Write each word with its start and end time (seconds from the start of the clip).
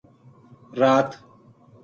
رات 0.79 1.11